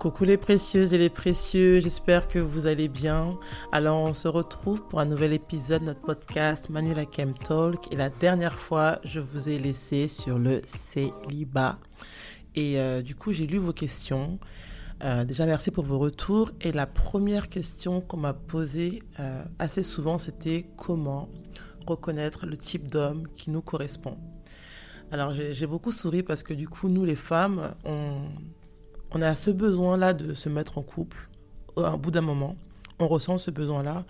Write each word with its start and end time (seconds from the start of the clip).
Coucou 0.00 0.24
les 0.24 0.38
précieuses 0.38 0.94
et 0.94 0.98
les 0.98 1.10
précieux, 1.10 1.78
j'espère 1.78 2.26
que 2.26 2.38
vous 2.38 2.66
allez 2.66 2.88
bien. 2.88 3.38
Alors 3.70 4.00
on 4.00 4.14
se 4.14 4.28
retrouve 4.28 4.82
pour 4.88 4.98
un 4.98 5.04
nouvel 5.04 5.34
épisode 5.34 5.82
de 5.82 5.88
notre 5.88 6.00
podcast 6.00 6.70
Manuela 6.70 7.04
Kem 7.04 7.34
Talk. 7.34 7.92
Et 7.92 7.96
la 7.96 8.08
dernière 8.08 8.58
fois, 8.58 8.98
je 9.04 9.20
vous 9.20 9.50
ai 9.50 9.58
laissé 9.58 10.08
sur 10.08 10.38
le 10.38 10.62
célibat. 10.64 11.78
Et 12.54 12.80
euh, 12.80 13.02
du 13.02 13.14
coup, 13.14 13.32
j'ai 13.32 13.46
lu 13.46 13.58
vos 13.58 13.74
questions. 13.74 14.38
Euh, 15.04 15.26
déjà, 15.26 15.44
merci 15.44 15.70
pour 15.70 15.84
vos 15.84 15.98
retours. 15.98 16.50
Et 16.62 16.72
la 16.72 16.86
première 16.86 17.50
question 17.50 18.00
qu'on 18.00 18.16
m'a 18.16 18.32
posée 18.32 19.02
euh, 19.18 19.44
assez 19.58 19.82
souvent, 19.82 20.16
c'était 20.16 20.64
comment 20.78 21.28
reconnaître 21.86 22.46
le 22.46 22.56
type 22.56 22.88
d'homme 22.88 23.28
qui 23.36 23.50
nous 23.50 23.60
correspond? 23.60 24.16
Alors 25.12 25.34
j'ai 25.34 25.66
beaucoup 25.66 25.92
souri 25.92 26.22
parce 26.22 26.42
que 26.42 26.54
du 26.54 26.68
coup, 26.68 26.88
nous 26.88 27.04
les 27.04 27.16
femmes, 27.16 27.74
on 27.84 28.22
on 29.12 29.22
a 29.22 29.34
ce 29.34 29.50
besoin-là 29.50 30.14
de 30.14 30.34
se 30.34 30.48
mettre 30.48 30.78
en 30.78 30.82
couple 30.82 31.28
au 31.76 31.96
bout 31.96 32.10
d'un 32.10 32.20
moment. 32.20 32.56
On 32.98 33.08
ressent 33.08 33.38
ce 33.38 33.50
besoin-là. 33.50 34.04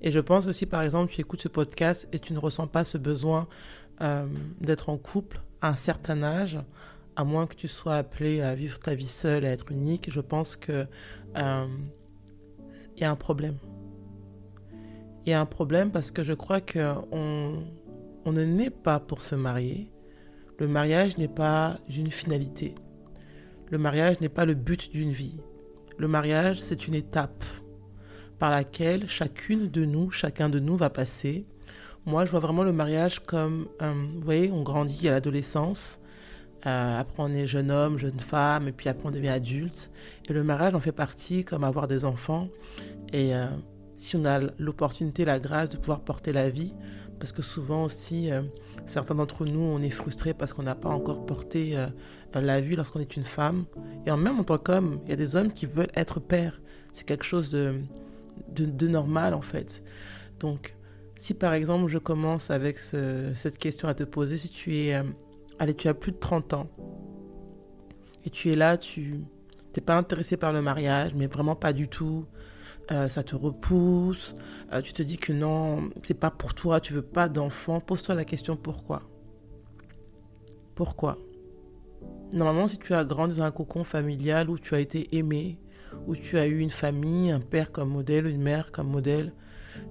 Et 0.00 0.10
je 0.10 0.20
pense 0.20 0.44
que 0.44 0.52
si 0.52 0.66
par 0.66 0.82
exemple 0.82 1.12
tu 1.12 1.20
écoutes 1.20 1.40
ce 1.40 1.48
podcast 1.48 2.08
et 2.12 2.18
tu 2.18 2.32
ne 2.32 2.38
ressens 2.38 2.66
pas 2.66 2.84
ce 2.84 2.98
besoin 2.98 3.48
euh, 4.00 4.26
d'être 4.60 4.88
en 4.88 4.98
couple 4.98 5.40
à 5.60 5.68
un 5.68 5.76
certain 5.76 6.22
âge, 6.22 6.58
à 7.16 7.24
moins 7.24 7.46
que 7.46 7.54
tu 7.54 7.68
sois 7.68 7.96
appelé 7.96 8.40
à 8.40 8.54
vivre 8.54 8.78
ta 8.78 8.94
vie 8.94 9.06
seule, 9.06 9.44
à 9.44 9.50
être 9.50 9.70
unique, 9.70 10.10
je 10.10 10.20
pense 10.20 10.56
que 10.56 10.86
euh, 11.36 11.66
y 12.96 13.04
a 13.04 13.10
un 13.10 13.16
problème. 13.16 13.56
Il 15.24 15.30
y 15.30 15.32
a 15.32 15.40
un 15.40 15.46
problème 15.46 15.90
parce 15.90 16.10
que 16.10 16.22
je 16.22 16.34
crois 16.34 16.60
qu'on 16.60 17.64
on 18.26 18.32
ne 18.32 18.44
naît 18.44 18.70
pas 18.70 19.00
pour 19.00 19.22
se 19.22 19.34
marier. 19.34 19.90
Le 20.58 20.68
mariage 20.68 21.16
n'est 21.18 21.28
pas 21.28 21.78
une 21.88 22.10
finalité. 22.10 22.74
Le 23.70 23.78
mariage 23.78 24.20
n'est 24.20 24.28
pas 24.28 24.44
le 24.44 24.54
but 24.54 24.90
d'une 24.92 25.12
vie. 25.12 25.36
Le 25.98 26.08
mariage, 26.08 26.60
c'est 26.60 26.86
une 26.86 26.94
étape 26.94 27.44
par 28.38 28.50
laquelle 28.50 29.08
chacune 29.08 29.70
de 29.70 29.84
nous, 29.84 30.10
chacun 30.10 30.48
de 30.48 30.58
nous 30.58 30.76
va 30.76 30.90
passer. 30.90 31.46
Moi, 32.06 32.24
je 32.24 32.30
vois 32.30 32.40
vraiment 32.40 32.64
le 32.64 32.72
mariage 32.72 33.20
comme, 33.20 33.68
vous 33.80 34.20
voyez, 34.20 34.50
on 34.50 34.62
grandit 34.62 35.08
à 35.08 35.12
l'adolescence, 35.12 36.00
euh, 36.66 36.98
après 36.98 37.22
on 37.22 37.28
est 37.28 37.46
jeune 37.46 37.70
homme, 37.70 37.98
jeune 37.98 38.18
femme, 38.18 38.68
et 38.68 38.72
puis 38.72 38.88
après 38.88 39.06
on 39.06 39.10
devient 39.10 39.28
adulte. 39.28 39.90
Et 40.28 40.32
le 40.32 40.42
mariage 40.42 40.74
en 40.74 40.80
fait 40.80 40.92
partie 40.92 41.44
comme 41.44 41.62
avoir 41.62 41.88
des 41.88 42.04
enfants. 42.04 42.48
Et 43.12 43.34
euh, 43.34 43.46
si 43.96 44.16
on 44.16 44.24
a 44.24 44.40
l'opportunité, 44.58 45.24
la 45.24 45.38
grâce 45.38 45.70
de 45.70 45.76
pouvoir 45.76 46.00
porter 46.00 46.32
la 46.32 46.50
vie, 46.50 46.74
parce 47.18 47.32
que 47.32 47.42
souvent 47.42 47.84
aussi, 47.84 48.30
euh, 48.30 48.42
certains 48.86 49.14
d'entre 49.14 49.44
nous, 49.44 49.60
on 49.60 49.80
est 49.80 49.90
frustrés 49.90 50.34
parce 50.34 50.52
qu'on 50.52 50.62
n'a 50.62 50.74
pas 50.74 50.88
encore 50.88 51.24
porté 51.26 51.76
euh, 51.76 51.86
la 52.34 52.60
vie 52.60 52.76
lorsqu'on 52.76 53.00
est 53.00 53.16
une 53.16 53.24
femme. 53.24 53.64
Et 54.06 54.10
en 54.10 54.16
même 54.16 54.38
en 54.40 54.44
tant 54.44 54.58
qu'homme, 54.58 55.00
il 55.04 55.10
y 55.10 55.12
a 55.12 55.16
des 55.16 55.36
hommes 55.36 55.52
qui 55.52 55.66
veulent 55.66 55.92
être 55.94 56.20
pères. 56.20 56.60
C'est 56.92 57.06
quelque 57.06 57.24
chose 57.24 57.50
de, 57.50 58.86
normal 58.86 59.34
en 59.34 59.42
fait. 59.42 59.82
Donc, 60.40 60.76
si 61.16 61.34
par 61.34 61.54
exemple 61.54 61.88
je 61.88 61.98
commence 61.98 62.50
avec 62.50 62.78
cette 62.78 63.58
question 63.58 63.88
à 63.88 63.94
te 63.94 64.04
poser, 64.04 64.36
si 64.36 64.48
tu 64.50 64.76
es, 64.76 64.94
euh, 64.94 65.02
allez, 65.58 65.74
tu 65.74 65.88
as 65.88 65.94
plus 65.94 66.12
de 66.12 66.18
30 66.18 66.54
ans 66.54 66.68
et 68.24 68.30
tu 68.30 68.50
es 68.50 68.56
là, 68.56 68.76
tu 68.76 69.20
n'es 69.76 69.82
pas 69.82 69.96
intéressé 69.96 70.36
par 70.36 70.52
le 70.52 70.62
mariage, 70.62 71.14
mais 71.14 71.26
vraiment 71.26 71.56
pas 71.56 71.72
du 71.72 71.88
tout. 71.88 72.26
Euh, 72.90 73.08
ça 73.08 73.22
te 73.22 73.34
repousse, 73.34 74.34
euh, 74.72 74.82
tu 74.82 74.92
te 74.92 75.02
dis 75.02 75.16
que 75.16 75.32
non, 75.32 75.88
c'est 76.02 76.12
pas 76.18 76.30
pour 76.30 76.52
toi, 76.52 76.80
tu 76.80 76.92
veux 76.92 77.02
pas 77.02 77.30
d'enfant, 77.30 77.80
pose-toi 77.80 78.14
la 78.14 78.26
question 78.26 78.56
pourquoi? 78.56 79.02
Pourquoi? 80.74 81.16
Normalement, 82.34 82.68
si 82.68 82.78
tu 82.78 82.92
as 82.92 83.04
grandi 83.04 83.38
dans 83.38 83.44
un 83.44 83.50
cocon 83.52 83.84
familial 83.84 84.50
où 84.50 84.58
tu 84.58 84.74
as 84.74 84.80
été 84.80 85.16
aimé, 85.16 85.58
où 86.06 86.14
tu 86.14 86.36
as 86.38 86.46
eu 86.46 86.58
une 86.58 86.70
famille, 86.70 87.30
un 87.30 87.40
père 87.40 87.72
comme 87.72 87.88
modèle, 87.88 88.26
une 88.26 88.42
mère 88.42 88.70
comme 88.70 88.88
modèle, 88.88 89.32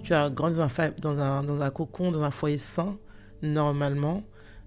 tu 0.04 0.14
as 0.14 0.30
grandi 0.30 0.58
dans 0.58 0.64
un, 0.64 0.90
dans 1.02 1.20
un, 1.20 1.44
dans 1.44 1.72
cocon, 1.72 2.12
dans 2.12 2.22
un 2.22 2.32
foyer 2.32 2.60
sain, 2.60 3.00
normalement, 3.42 4.22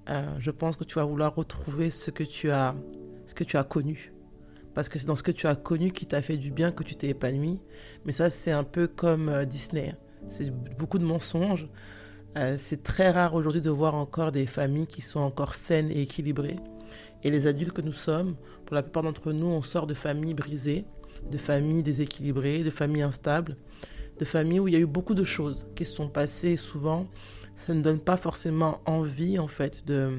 euh, 0.09 0.34
je 0.41 0.50
pense 0.50 0.76
que 0.76 0.84
tu 0.84 0.97
vas 0.97 1.04
vouloir 1.04 1.32
retrouver 1.32 1.91
ce 1.91 2.10
que 2.10 2.25
tu 2.25 2.50
as 2.50 2.75
connu 3.69 4.12
parce 4.76 4.91
que 4.91 4.98
c'est 4.98 5.06
dans 5.06 5.16
ce 5.16 5.22
que 5.22 5.32
tu 5.32 5.47
as 5.47 5.56
connu 5.56 5.91
qui 5.91 6.04
t'a 6.04 6.20
fait 6.20 6.37
du 6.37 6.50
bien 6.50 6.70
que 6.70 6.84
tu 6.84 6.97
t'es 6.97 7.09
épanoui. 7.09 7.59
Mais 8.04 8.12
ça, 8.12 8.28
c'est 8.28 8.53
un 8.53 8.62
peu 8.62 8.87
comme 8.87 9.31
euh, 9.31 9.47
Disney. 9.47 9.97
C'est 10.28 10.50
beaucoup 10.76 10.98
de 10.98 11.04
mensonges. 11.04 11.66
Euh, 12.37 12.56
c'est 12.59 12.82
très 12.82 13.10
rare 13.10 13.32
aujourd'hui 13.32 13.62
de 13.62 13.70
voir 13.70 13.94
encore 13.94 14.32
des 14.32 14.44
familles 14.44 14.86
qui 14.86 15.00
sont 15.00 15.20
encore 15.20 15.54
saines 15.54 15.91
et 15.91 16.03
équilibrées. 16.03 16.56
Et 17.25 17.31
les 17.31 17.47
adultes 17.47 17.72
que 17.72 17.81
nous 17.81 17.94
sommes, 17.94 18.36
pour 18.66 18.75
la 18.75 18.82
plupart 18.82 19.03
d'entre 19.03 19.32
nous, 19.32 19.47
on 19.47 19.62
sort 19.62 19.86
de 19.86 19.94
familles 19.94 20.34
brisées, 20.34 20.84
de 21.31 21.38
familles 21.38 21.82
déséquilibrées, 21.82 22.62
de 22.62 22.69
familles 22.69 23.00
instables, 23.00 23.56
de 24.19 24.26
familles 24.26 24.60
où 24.60 24.69
il 24.69 24.75
y 24.75 24.76
a 24.76 24.81
eu 24.81 24.86
beaucoup 24.86 25.15
de 25.15 25.25
choses 25.25 25.66
qui 25.75 25.86
se 25.86 25.92
sont 25.94 26.10
passées. 26.10 26.59
souvent, 26.59 27.06
ça 27.56 27.72
ne 27.72 27.81
donne 27.81 28.00
pas 28.00 28.19
forcément 28.19 28.82
envie, 28.84 29.38
en 29.38 29.48
fait, 29.48 29.86
de, 29.86 30.19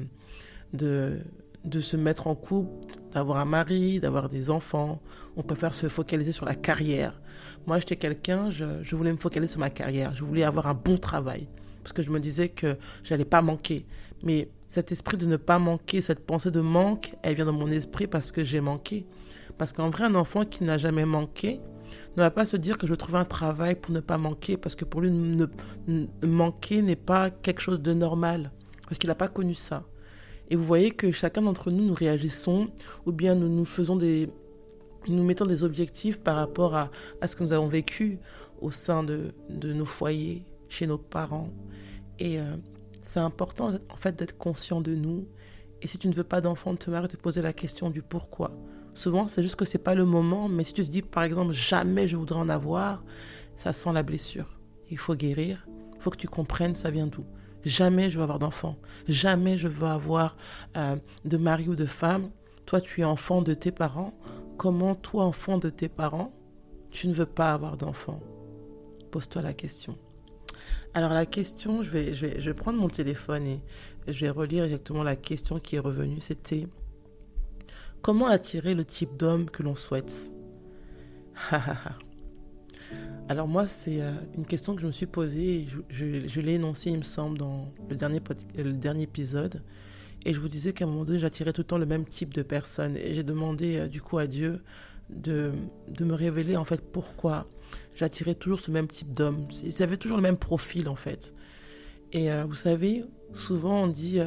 de 1.68 1.80
se 1.80 1.96
mettre 1.96 2.26
en 2.26 2.34
couple, 2.34 2.96
d'avoir 3.12 3.38
un 3.38 3.44
mari, 3.44 4.00
d'avoir 4.00 4.28
des 4.28 4.50
enfants. 4.50 5.00
On 5.36 5.42
préfère 5.42 5.74
se 5.74 5.88
focaliser 5.88 6.32
sur 6.32 6.46
la 6.46 6.54
carrière. 6.54 7.20
Moi, 7.66 7.78
j'étais 7.78 7.96
quelqu'un, 7.96 8.50
je, 8.50 8.96
voulais 8.96 9.12
me 9.12 9.18
focaliser 9.18 9.52
sur 9.52 9.60
ma 9.60 9.70
carrière. 9.70 10.14
Je 10.14 10.24
voulais 10.24 10.42
avoir 10.42 10.66
un 10.66 10.74
bon 10.74 10.98
travail. 10.98 11.48
Parce 11.82 11.92
que 11.92 12.02
je 12.02 12.10
me 12.10 12.20
disais 12.20 12.48
que 12.48 12.76
j'allais 13.04 13.24
pas 13.24 13.42
manquer. 13.42 13.86
Mais 14.22 14.48
cet 14.66 14.92
esprit 14.92 15.16
de 15.16 15.26
ne 15.26 15.36
pas 15.36 15.58
manquer, 15.58 16.00
cette 16.00 16.26
pensée 16.26 16.50
de 16.50 16.60
manque, 16.60 17.14
elle 17.22 17.34
vient 17.34 17.46
dans 17.46 17.52
mon 17.52 17.68
esprit 17.68 18.06
parce 18.06 18.32
que 18.32 18.44
j'ai 18.44 18.60
manqué. 18.60 19.06
Parce 19.56 19.72
qu'en 19.72 19.90
vrai, 19.90 20.04
un 20.04 20.14
enfant 20.14 20.44
qui 20.44 20.64
n'a 20.64 20.78
jamais 20.78 21.04
manqué 21.04 21.60
ne 22.16 22.22
va 22.22 22.30
pas 22.30 22.46
se 22.46 22.56
dire 22.56 22.78
que 22.78 22.86
je 22.86 22.94
trouve 22.94 23.16
un 23.16 23.24
travail 23.24 23.74
pour 23.74 23.92
ne 23.92 24.00
pas 24.00 24.18
manquer. 24.18 24.56
Parce 24.56 24.74
que 24.74 24.84
pour 24.84 25.00
lui, 25.00 25.10
ne 25.10 25.46
manquer 26.22 26.82
n'est 26.82 26.96
pas 26.96 27.30
quelque 27.30 27.60
chose 27.60 27.80
de 27.80 27.92
normal. 27.92 28.50
Parce 28.88 28.98
qu'il 28.98 29.08
n'a 29.08 29.14
pas 29.14 29.28
connu 29.28 29.54
ça. 29.54 29.84
Et 30.50 30.56
vous 30.56 30.64
voyez 30.64 30.90
que 30.90 31.10
chacun 31.10 31.42
d'entre 31.42 31.70
nous, 31.70 31.84
nous 31.84 31.94
réagissons, 31.94 32.68
ou 33.06 33.12
bien 33.12 33.34
nous 33.34 33.48
nous 33.48 33.64
faisons 33.64 33.96
des... 33.96 34.28
Nous 35.06 35.24
mettons 35.24 35.46
des 35.46 35.64
objectifs 35.64 36.18
par 36.18 36.36
rapport 36.36 36.74
à, 36.74 36.90
à 37.20 37.28
ce 37.28 37.36
que 37.36 37.42
nous 37.42 37.52
avons 37.52 37.68
vécu 37.68 38.18
au 38.60 38.70
sein 38.70 39.02
de, 39.02 39.32
de 39.48 39.72
nos 39.72 39.86
foyers, 39.86 40.44
chez 40.68 40.86
nos 40.86 40.98
parents. 40.98 41.50
Et 42.18 42.38
euh, 42.38 42.56
c'est 43.02 43.20
important 43.20 43.72
en 43.88 43.96
fait 43.96 44.16
d'être 44.16 44.36
conscient 44.36 44.80
de 44.80 44.94
nous. 44.94 45.26
Et 45.80 45.86
si 45.86 45.98
tu 45.98 46.08
ne 46.08 46.12
veux 46.12 46.24
pas 46.24 46.40
d'enfant, 46.40 46.72
de 46.72 46.78
te 46.78 46.90
marier, 46.90 47.08
de 47.08 47.16
te 47.16 47.20
poser 47.20 47.40
la 47.40 47.52
question 47.52 47.90
du 47.90 48.02
pourquoi. 48.02 48.50
Souvent, 48.94 49.28
c'est 49.28 49.42
juste 49.42 49.56
que 49.56 49.64
c'est 49.64 49.78
pas 49.78 49.94
le 49.94 50.04
moment, 50.04 50.48
mais 50.48 50.64
si 50.64 50.72
tu 50.72 50.84
te 50.84 50.90
dis 50.90 51.02
par 51.02 51.22
exemple 51.22 51.52
jamais 51.52 52.08
je 52.08 52.16
voudrais 52.16 52.40
en 52.40 52.48
avoir, 52.48 53.04
ça 53.56 53.72
sent 53.72 53.92
la 53.92 54.02
blessure. 54.02 54.58
Il 54.90 54.98
faut 54.98 55.14
guérir, 55.14 55.66
il 55.94 56.02
faut 56.02 56.10
que 56.10 56.16
tu 56.16 56.28
comprennes 56.28 56.74
ça 56.74 56.90
vient 56.90 57.06
d'où. 57.06 57.24
Jamais 57.68 58.08
je 58.08 58.16
veux 58.16 58.22
avoir 58.22 58.38
d'enfant. 58.38 58.76
Jamais 59.08 59.58
je 59.58 59.68
veux 59.68 59.86
avoir 59.86 60.36
euh, 60.76 60.96
de 61.26 61.36
mari 61.36 61.68
ou 61.68 61.76
de 61.76 61.84
femme. 61.84 62.30
Toi, 62.64 62.80
tu 62.80 63.02
es 63.02 63.04
enfant 63.04 63.42
de 63.42 63.52
tes 63.52 63.70
parents. 63.70 64.12
Comment 64.56 64.94
toi, 64.94 65.24
enfant 65.24 65.58
de 65.58 65.68
tes 65.68 65.88
parents, 65.88 66.32
tu 66.90 67.08
ne 67.08 67.12
veux 67.12 67.26
pas 67.26 67.52
avoir 67.52 67.76
d'enfant? 67.76 68.20
Pose-toi 69.10 69.42
la 69.42 69.52
question. 69.52 69.98
Alors 70.94 71.12
la 71.12 71.26
question, 71.26 71.82
je 71.82 71.90
vais, 71.90 72.14
je, 72.14 72.26
vais, 72.26 72.40
je 72.40 72.50
vais 72.50 72.54
prendre 72.54 72.78
mon 72.78 72.88
téléphone 72.88 73.46
et 73.46 73.60
je 74.06 74.20
vais 74.20 74.30
relire 74.30 74.64
exactement 74.64 75.02
la 75.02 75.16
question 75.16 75.60
qui 75.60 75.76
est 75.76 75.80
revenue. 75.80 76.20
C'était 76.20 76.66
comment 78.00 78.28
attirer 78.28 78.74
le 78.74 78.86
type 78.86 79.16
d'homme 79.16 79.50
que 79.50 79.62
l'on 79.62 79.74
souhaite? 79.74 80.32
Alors 83.28 83.46
moi, 83.46 83.68
c'est 83.68 84.00
euh, 84.00 84.12
une 84.38 84.46
question 84.46 84.74
que 84.74 84.80
je 84.80 84.86
me 84.86 84.92
suis 84.92 85.06
posée, 85.06 85.66
je, 85.90 86.40
l'ai 86.40 86.54
énoncée, 86.54 86.90
il 86.90 86.98
me 86.98 87.02
semble, 87.02 87.36
dans 87.36 87.70
le 87.90 87.94
dernier, 87.94 88.22
le 88.56 88.72
dernier 88.72 89.02
épisode. 89.02 89.62
Et 90.24 90.32
je 90.32 90.40
vous 90.40 90.48
disais 90.48 90.72
qu'à 90.72 90.86
un 90.86 90.88
moment 90.88 91.04
donné, 91.04 91.18
j'attirais 91.18 91.52
tout 91.52 91.60
le 91.60 91.66
temps 91.66 91.76
le 91.76 91.84
même 91.84 92.06
type 92.06 92.32
de 92.32 92.42
personne. 92.42 92.96
Et 92.96 93.12
j'ai 93.12 93.22
demandé 93.22 93.76
euh, 93.76 93.86
du 93.86 94.00
coup 94.00 94.16
à 94.16 94.26
Dieu 94.26 94.62
de, 95.10 95.52
me 96.00 96.14
révéler 96.14 96.56
en 96.56 96.64
fait 96.64 96.80
pourquoi 96.80 97.46
j'attirais 97.94 98.34
toujours 98.34 98.60
ce 98.60 98.70
même 98.70 98.88
type 98.88 99.12
d'homme. 99.12 99.46
Ils 99.62 99.82
avaient 99.82 99.98
toujours 99.98 100.16
le 100.16 100.22
même 100.22 100.38
profil 100.38 100.88
en 100.88 100.96
fait. 100.96 101.34
Et 102.12 102.32
euh, 102.32 102.44
vous 102.44 102.54
savez, 102.54 103.04
souvent 103.34 103.82
on 103.82 103.88
dit 103.88 104.20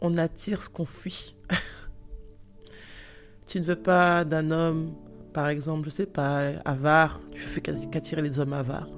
on 0.00 0.18
attire 0.18 0.62
ce 0.62 0.70
qu'on 0.70 0.86
fuit. 0.86 1.34
tu 3.46 3.60
ne 3.60 3.64
veux 3.64 3.76
pas 3.76 4.24
d'un 4.24 4.50
homme 4.50 4.94
par 5.32 5.48
exemple, 5.48 5.84
je 5.86 5.90
sais 5.90 6.06
pas, 6.06 6.50
avare, 6.64 7.20
tu 7.32 7.40
fais 7.40 7.60
qu'attirer 7.60 8.22
les 8.22 8.38
hommes 8.38 8.52
avares. 8.52 8.88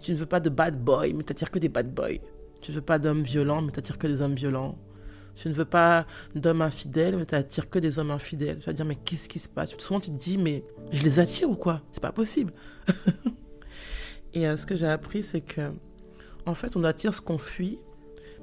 Tu 0.00 0.12
ne 0.12 0.16
veux 0.16 0.26
pas 0.26 0.40
de 0.40 0.50
bad 0.50 0.82
boy, 0.82 1.14
mais 1.14 1.22
t'attires 1.22 1.50
que 1.50 1.58
des 1.58 1.68
bad 1.68 1.92
boys. 1.92 2.20
Tu 2.60 2.70
ne 2.70 2.76
veux 2.76 2.82
pas 2.82 2.98
d'hommes 2.98 3.22
violents, 3.22 3.62
mais 3.62 3.72
t'attires 3.72 3.98
que 3.98 4.06
des 4.06 4.20
hommes 4.20 4.34
violents. 4.34 4.78
Tu 5.34 5.48
ne 5.48 5.54
veux 5.54 5.64
pas 5.64 6.06
d'hommes 6.34 6.62
infidèles, 6.62 7.16
mais 7.16 7.24
t'attires 7.24 7.68
que 7.68 7.78
des 7.78 7.98
hommes 7.98 8.10
infidèles. 8.10 8.58
Tu 8.58 8.66
vas 8.66 8.72
dire, 8.72 8.84
mais 8.84 8.96
qu'est-ce 8.96 9.28
qui 9.28 9.38
se 9.38 9.48
passe? 9.48 9.76
Souvent, 9.78 10.00
tu 10.00 10.10
te 10.10 10.16
dis, 10.16 10.38
mais 10.38 10.64
je 10.92 11.02
les 11.02 11.18
attire 11.18 11.50
ou 11.50 11.56
quoi? 11.56 11.82
C'est 11.92 12.02
pas 12.02 12.12
possible. 12.12 12.52
Et 14.34 14.46
euh, 14.46 14.56
ce 14.56 14.66
que 14.66 14.76
j'ai 14.76 14.86
appris, 14.86 15.22
c'est 15.22 15.40
que, 15.40 15.72
en 16.46 16.54
fait, 16.54 16.76
on 16.76 16.84
attire 16.84 17.14
ce 17.14 17.20
qu'on 17.20 17.38
fuit, 17.38 17.80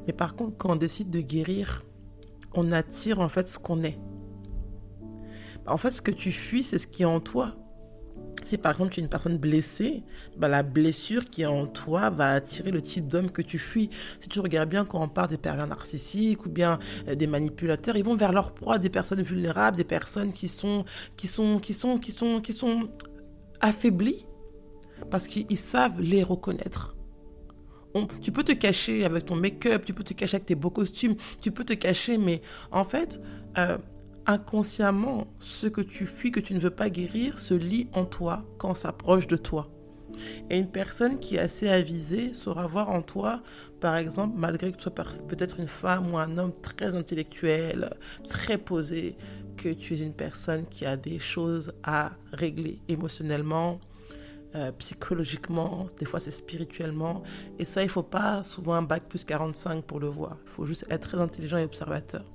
mais 0.07 0.13
par 0.13 0.35
contre, 0.35 0.57
quand 0.57 0.71
on 0.71 0.75
décide 0.75 1.09
de 1.09 1.21
guérir, 1.21 1.83
on 2.53 2.71
attire 2.71 3.19
en 3.19 3.29
fait 3.29 3.47
ce 3.47 3.59
qu'on 3.59 3.83
est. 3.83 3.99
En 5.67 5.77
fait, 5.77 5.91
ce 5.91 6.01
que 6.01 6.11
tu 6.11 6.31
fuis, 6.31 6.63
c'est 6.63 6.77
ce 6.77 6.87
qui 6.87 7.03
est 7.03 7.05
en 7.05 7.19
toi. 7.19 7.55
Si 8.43 8.57
par 8.57 8.71
exemple 8.71 8.91
tu 8.91 8.99
es 8.99 9.03
une 9.03 9.09
personne 9.09 9.37
blessée, 9.37 10.03
bah, 10.37 10.47
la 10.47 10.63
blessure 10.63 11.29
qui 11.29 11.43
est 11.43 11.47
en 11.47 11.67
toi 11.67 12.09
va 12.09 12.31
attirer 12.31 12.71
le 12.71 12.81
type 12.81 13.07
d'homme 13.07 13.29
que 13.29 13.41
tu 13.41 13.59
fuis. 13.59 13.89
Si 14.19 14.29
tu 14.29 14.39
regardes 14.39 14.69
bien 14.69 14.83
quand 14.83 15.01
on 15.01 15.07
parle 15.07 15.29
des 15.29 15.37
pervers 15.37 15.67
narcissiques 15.67 16.45
ou 16.45 16.49
bien 16.49 16.79
euh, 17.07 17.15
des 17.15 17.27
manipulateurs, 17.27 17.97
ils 17.97 18.03
vont 18.03 18.15
vers 18.15 18.33
leur 18.33 18.53
proie, 18.53 18.79
des 18.79 18.89
personnes 18.89 19.21
vulnérables, 19.21 19.77
des 19.77 19.83
personnes 19.83 20.33
qui 20.33 20.47
sont 20.47 20.85
qui 21.17 21.27
sont 21.27 21.59
qui 21.59 21.73
sont 21.73 21.99
qui 21.99 22.53
sont 22.53 22.89
affaiblies 23.59 24.25
parce 25.09 25.27
qu'ils 25.27 25.57
savent 25.57 26.01
les 26.01 26.23
reconnaître. 26.23 26.95
tu 28.21 28.31
peux 28.31 28.43
te 28.43 28.51
cacher 28.53 29.05
avec 29.05 29.25
ton 29.25 29.35
make-up, 29.35 29.85
tu 29.85 29.93
peux 29.93 30.03
te 30.03 30.13
cacher 30.13 30.35
avec 30.35 30.45
tes 30.45 30.55
beaux 30.55 30.69
costumes, 30.69 31.15
tu 31.41 31.51
peux 31.51 31.63
te 31.63 31.73
cacher, 31.73 32.17
mais 32.17 32.41
en 32.71 32.83
fait, 32.83 33.19
euh, 33.57 33.77
inconsciemment, 34.25 35.27
ce 35.39 35.67
que 35.67 35.81
tu 35.81 36.05
fuis, 36.05 36.31
que 36.31 36.39
tu 36.39 36.53
ne 36.53 36.59
veux 36.59 36.69
pas 36.69 36.89
guérir, 36.89 37.39
se 37.39 37.53
lit 37.53 37.87
en 37.93 38.05
toi 38.05 38.45
quand 38.57 38.75
s'approche 38.75 39.27
de 39.27 39.37
toi. 39.37 39.69
Et 40.49 40.57
une 40.57 40.69
personne 40.69 41.19
qui 41.19 41.35
est 41.35 41.39
assez 41.39 41.69
avisée 41.69 42.33
saura 42.33 42.67
voir 42.67 42.89
en 42.89 43.01
toi, 43.01 43.41
par 43.79 43.95
exemple, 43.95 44.35
malgré 44.37 44.71
que 44.71 44.77
tu 44.77 44.83
sois 44.83 44.93
peut-être 44.93 45.59
une 45.59 45.67
femme 45.67 46.13
ou 46.13 46.17
un 46.17 46.37
homme 46.37 46.53
très 46.53 46.95
intellectuel, 46.95 47.91
très 48.27 48.57
posé, 48.57 49.15
que 49.57 49.69
tu 49.69 49.93
es 49.93 49.99
une 49.99 50.13
personne 50.13 50.65
qui 50.65 50.85
a 50.85 50.97
des 50.97 51.19
choses 51.19 51.73
à 51.83 52.11
régler 52.31 52.81
émotionnellement, 52.87 53.79
euh, 54.55 54.71
psychologiquement, 54.73 55.87
des 55.99 56.05
fois 56.05 56.19
c'est 56.19 56.31
spirituellement. 56.31 57.23
Et 57.59 57.65
ça, 57.65 57.83
il 57.83 57.89
faut 57.89 58.03
pas 58.03 58.43
souvent 58.43 58.73
un 58.73 58.81
bac 58.81 59.03
plus 59.07 59.23
45 59.23 59.85
pour 59.85 59.99
le 59.99 60.07
voir. 60.07 60.37
Il 60.45 60.49
faut 60.49 60.65
juste 60.65 60.85
être 60.89 61.07
très 61.07 61.19
intelligent 61.19 61.57
et 61.57 61.63
observateur. 61.63 62.25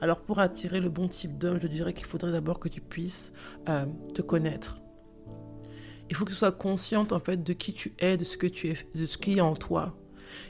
Alors 0.00 0.20
pour 0.20 0.38
attirer 0.38 0.80
le 0.80 0.88
bon 0.88 1.08
type 1.08 1.38
d'homme, 1.38 1.58
je 1.60 1.66
dirais 1.66 1.92
qu'il 1.92 2.06
faudrait 2.06 2.32
d'abord 2.32 2.58
que 2.58 2.68
tu 2.68 2.80
puisses 2.80 3.32
euh, 3.68 3.86
te 4.14 4.22
connaître. 4.22 4.80
Il 6.08 6.16
faut 6.16 6.24
que 6.24 6.30
tu 6.30 6.36
sois 6.36 6.52
consciente 6.52 7.12
en 7.12 7.20
fait 7.20 7.42
de 7.42 7.52
qui 7.52 7.72
tu 7.72 7.94
es, 7.98 8.16
de 8.16 8.24
ce 8.24 8.36
que 8.36 8.46
tu 8.46 8.68
es, 8.70 8.76
de 8.94 9.06
ce 9.06 9.16
qui 9.16 9.38
est 9.38 9.40
en 9.40 9.54
toi. 9.54 9.96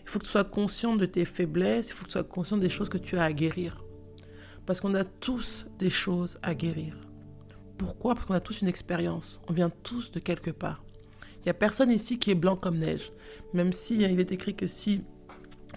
Il 0.04 0.08
faut 0.08 0.18
que 0.18 0.24
tu 0.24 0.30
sois 0.30 0.44
consciente 0.44 0.98
de 0.98 1.06
tes 1.06 1.24
faiblesses, 1.24 1.90
il 1.90 1.92
faut 1.92 2.04
que 2.04 2.08
tu 2.08 2.12
sois 2.12 2.24
consciente 2.24 2.60
des 2.60 2.68
choses 2.68 2.88
que 2.88 2.98
tu 2.98 3.18
as 3.18 3.24
à 3.24 3.32
guérir. 3.32 3.84
Parce 4.66 4.80
qu'on 4.80 4.94
a 4.94 5.04
tous 5.04 5.66
des 5.78 5.90
choses 5.90 6.38
à 6.42 6.54
guérir. 6.54 6.96
Pourquoi? 7.76 8.14
Parce 8.14 8.26
qu'on 8.26 8.34
a 8.34 8.40
tous 8.40 8.60
une 8.60 8.68
expérience. 8.68 9.40
On 9.48 9.52
vient 9.52 9.70
tous 9.82 10.12
de 10.12 10.18
quelque 10.18 10.50
part. 10.50 10.84
Il 11.36 11.44
n'y 11.44 11.50
a 11.50 11.54
personne 11.54 11.90
ici 11.90 12.18
qui 12.18 12.30
est 12.30 12.34
blanc 12.34 12.56
comme 12.56 12.78
neige. 12.78 13.12
Même 13.54 13.72
si 13.72 14.04
hein, 14.04 14.08
il 14.10 14.20
est 14.20 14.32
écrit 14.32 14.54
que 14.54 14.66
si 14.66 15.02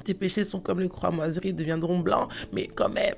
tes 0.04 0.14
péchés 0.14 0.44
sont 0.44 0.60
comme 0.60 0.82
les 0.82 0.90
cramoiseries, 0.90 1.50
ils 1.50 1.56
deviendront 1.56 2.00
blancs. 2.00 2.30
Mais 2.52 2.68
quand 2.68 2.90
même, 2.90 3.16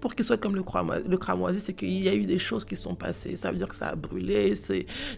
pour 0.00 0.14
qu'il 0.14 0.24
soit 0.24 0.36
comme 0.36 0.54
le, 0.54 0.62
le 0.62 1.58
c'est 1.58 1.74
qu'il 1.74 2.02
y 2.02 2.08
a 2.08 2.14
eu 2.14 2.26
des 2.26 2.38
choses 2.38 2.64
qui 2.64 2.76
sont 2.76 2.94
passées. 2.94 3.36
Ça 3.36 3.50
veut 3.50 3.58
dire 3.58 3.68
que 3.68 3.74
ça 3.74 3.88
a 3.88 3.96
brûlé, 3.96 4.54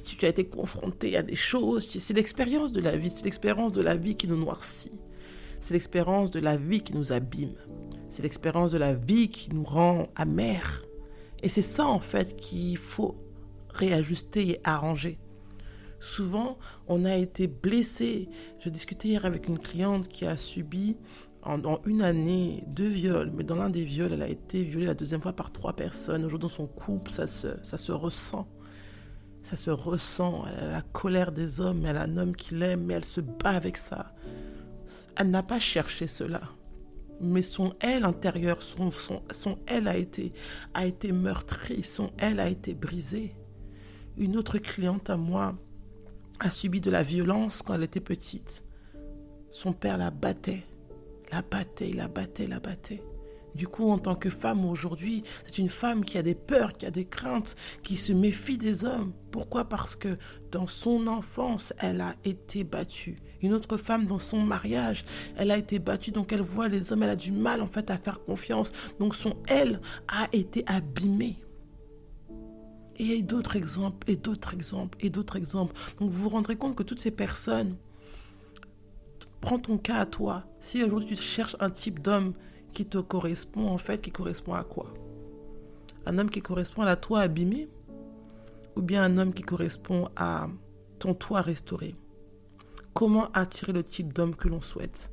tu, 0.05 0.17
tu 0.17 0.25
as 0.25 0.29
été 0.29 0.45
confronté 0.45 1.17
à 1.17 1.23
des 1.23 1.35
choses. 1.35 1.89
C'est 1.89 2.15
l'expérience 2.15 2.73
de 2.73 2.81
la 2.81 2.97
vie, 2.97 3.11
c'est 3.11 3.25
l'expérience 3.25 3.73
de 3.73 3.83
la 3.83 3.97
vie 3.97 4.17
qui 4.17 4.29
nous 4.29 4.37
noircit. 4.37 4.99
C'est 5.61 5.75
l'expérience 5.75 6.31
de 6.31 6.41
la 6.41 6.57
vie 6.57 6.83
qui 6.83 6.95
nous 6.95 7.13
abîme. 7.13 7.55
C'est 8.09 8.23
l'expérience 8.23 8.73
de 8.73 8.79
la 8.79 8.95
vie 8.95 9.29
qui 9.29 9.51
nous 9.53 9.65
rend 9.65 10.09
amers. 10.17 10.85
Et 11.43 11.49
c'est 11.49 11.63
ça, 11.63 11.87
en 11.87 12.01
fait, 12.01 12.37
qu'il 12.37 12.77
faut 12.77 13.17
réajuster 13.71 14.49
et 14.51 14.61
arranger. 14.65 15.19
Souvent, 16.01 16.59
on 16.87 17.05
a 17.05 17.17
été 17.17 17.49
blessé. 17.49 18.29
Je 18.61 18.69
discutais 18.69 19.09
hier 19.09 19.25
avec 19.25 19.49
une 19.49 19.59
cliente 19.59 20.09
qui 20.09 20.27
a 20.27 20.37
subi 20.37 20.97
en, 21.43 21.81
une 21.87 22.02
année 22.02 22.64
deux 22.67 22.88
viols, 22.88 23.31
mais 23.35 23.44
dans 23.44 23.56
l'un 23.56 23.70
des 23.70 23.85
viols, 23.85 24.12
elle 24.12 24.23
a 24.23 24.29
été 24.29 24.64
violée 24.64 24.87
la 24.87 24.94
deuxième 24.94 25.20
fois 25.20 25.32
par 25.32 25.52
trois 25.52 25.75
personnes. 25.75 26.25
Aujourd'hui, 26.25 26.49
dans 26.49 26.55
son 26.55 26.67
couple, 26.67 27.11
ça 27.11 27.26
se, 27.26 27.49
ça 27.62 27.79
se 27.79 27.93
ressent. 27.93 28.49
Ça 29.43 29.56
se 29.56 29.70
ressent. 29.70 30.44
Elle 30.46 30.64
a 30.64 30.73
la 30.73 30.82
colère 30.82 31.32
des 31.32 31.61
hommes, 31.61 31.85
elle 31.87 31.96
a 31.96 32.02
un 32.02 32.17
homme 32.17 32.35
qui 32.35 32.55
l'aime, 32.55 32.85
mais 32.85 32.94
elle 32.94 33.05
se 33.05 33.20
bat 33.20 33.50
avec 33.50 33.76
ça. 33.76 34.14
Elle 35.17 35.31
n'a 35.31 35.43
pas 35.43 35.58
cherché 35.58 36.06
cela. 36.06 36.43
Mais 37.20 37.43
son 37.43 37.75
elle 37.81 38.05
intérieur, 38.05 38.62
son, 38.62 38.90
son, 38.90 39.23
son 39.31 39.58
elle 39.67 39.88
a 39.88 39.96
été, 39.96 40.32
a 40.75 40.87
été 40.87 41.11
meurtri, 41.12 41.82
son 41.82 42.11
elle 42.17 42.38
a 42.40 42.49
été 42.49 42.75
brisé. 42.75 43.32
Une 44.17 44.37
autre 44.37 44.58
cliente 44.58 45.11
à 45.11 45.17
moi 45.17 45.56
a 46.40 46.50
subi 46.50 46.81
de 46.81 46.90
la 46.90 47.02
violence 47.02 47.62
quand 47.62 47.75
elle 47.75 47.82
était 47.82 48.00
petite. 48.00 48.64
Son 49.50 49.73
père 49.73 49.99
la 49.99 50.11
battait 50.11 50.64
la 51.33 51.43
battait, 51.43 51.93
la 51.93 52.09
battait, 52.09 52.47
la 52.47 52.61
battait. 52.61 53.03
Du 53.55 53.67
coup, 53.67 53.91
en 53.91 53.99
tant 53.99 54.15
que 54.15 54.31
femme 54.31 54.65
aujourd'hui, 54.65 55.25
c'est 55.47 55.59
une 55.59 55.69
femme 55.69 56.05
qui 56.05 56.17
a 56.17 56.23
des 56.23 56.35
peurs, 56.35 56.75
qui 56.75 56.87
a 56.87 56.91
des 56.91 57.05
craintes, 57.05 57.57
qui 57.83 57.97
se 57.97 58.13
méfie 58.13 58.59
des 58.59 58.85
hommes. 58.85 59.13
Pourquoi? 59.33 59.65
Parce 59.65 59.97
que 59.97 60.17
dans 60.53 60.67
son 60.67 61.07
enfance, 61.09 61.73
elle 61.79 62.01
a 62.01 62.15
été 62.25 62.63
battue. 62.63 63.17
Une 63.43 63.53
autre 63.53 63.77
femme 63.77 64.07
dans 64.07 64.19
son 64.19 64.41
mariage, 64.43 65.05
elle 65.37 65.51
a 65.51 65.59
été 65.59 65.79
battue, 65.79 66.13
donc 66.13 66.33
elle 66.33 66.43
voit 66.43 66.69
les 66.69 66.93
hommes, 66.93 67.03
elle 67.03 67.11
a 67.11 67.17
du 67.17 67.33
mal 67.33 67.61
en 67.61 67.67
fait 67.67 67.91
à 67.91 67.99
faire 67.99 68.23
confiance. 68.23 68.73
Donc 69.01 69.15
son 69.15 69.35
elle 69.49 69.81
a 70.07 70.29
été 70.33 70.63
abîmée. 70.67 71.43
Et 73.01 73.23
d'autres 73.23 73.57
exemples, 73.57 74.11
et 74.11 74.17
d'autres 74.17 74.55
exemples, 74.55 74.99
et 75.01 75.11
d'autres 75.11 75.37
exemples. 75.37 75.75
Donc 76.01 76.11
vous 76.11 76.23
vous 76.23 76.29
rendrez 76.29 76.57
compte 76.57 76.75
que 76.75 76.83
toutes 76.83 77.01
ces 77.01 77.13
personnes, 77.13 77.77
prends 79.49 79.59
ton 79.59 79.79
cas 79.79 80.00
à 80.00 80.05
toi. 80.05 80.45
Si 80.61 80.85
aujourd'hui 80.85 81.17
tu 81.17 81.23
cherches 81.23 81.56
un 81.59 81.71
type 81.71 82.00
d'homme 82.00 82.35
qui 82.75 82.85
te 82.85 82.99
correspond, 82.99 83.67
en 83.67 83.79
fait, 83.79 84.03
qui 84.03 84.11
correspond 84.11 84.53
à 84.53 84.62
quoi? 84.62 84.93
Un 86.05 86.19
homme 86.19 86.29
qui 86.29 86.43
correspond 86.43 86.83
à 86.83 86.97
toi 86.97 87.21
abîmé 87.21 87.67
Ou 88.77 88.83
bien 88.83 89.03
un 89.03 89.17
homme 89.17 89.33
qui 89.33 89.43
correspond 89.43 90.11
à 90.17 90.49
ton 90.99 91.15
toit 91.15 91.41
restauré? 91.41 91.97
Comment 92.93 93.33
attirer 93.33 93.73
le 93.73 93.83
type 93.83 94.12
d'homme 94.12 94.37
que 94.37 94.49
l'on 94.49 94.61
souhaite? 94.61 95.11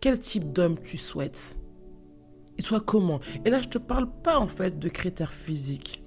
Quel 0.00 0.18
type 0.18 0.52
d'homme 0.52 0.80
tu 0.80 0.98
souhaites? 0.98 1.60
Et 2.58 2.62
soit 2.62 2.80
comment? 2.80 3.20
Et 3.44 3.50
là, 3.50 3.60
je 3.60 3.68
ne 3.68 3.72
te 3.72 3.78
parle 3.78 4.10
pas 4.10 4.40
en 4.40 4.48
fait 4.48 4.80
de 4.80 4.88
critères 4.88 5.32
physiques. 5.32 6.02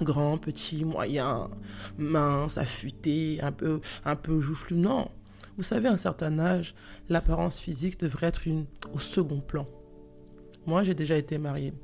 Grand, 0.00 0.38
petit, 0.38 0.84
moyen, 0.84 1.50
mince, 1.96 2.58
affûté, 2.58 3.40
un 3.42 3.50
peu, 3.50 3.80
un 4.04 4.14
peu 4.14 4.40
joufflu. 4.40 4.76
Non. 4.76 5.08
Vous 5.58 5.64
savez, 5.64 5.88
à 5.88 5.92
un 5.92 5.96
certain 5.96 6.38
âge, 6.38 6.76
l'apparence 7.08 7.58
physique 7.58 7.98
devrait 7.98 8.28
être 8.28 8.42
au 8.94 9.00
second 9.00 9.40
plan. 9.40 9.66
Moi, 10.66 10.84
j'ai 10.84 10.94
déjà 10.94 11.16
été 11.16 11.36
mariée. 11.36 11.74